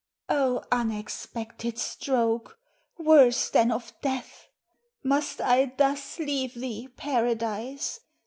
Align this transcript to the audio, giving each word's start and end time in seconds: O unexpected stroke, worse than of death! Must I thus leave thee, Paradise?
O 0.29 0.63
unexpected 0.71 1.77
stroke, 1.77 2.57
worse 2.97 3.51
than 3.51 3.71
of 3.71 3.93
death! 4.01 4.47
Must 5.03 5.39
I 5.41 5.75
thus 5.77 6.17
leave 6.17 6.55
thee, 6.55 6.87
Paradise? 6.97 7.99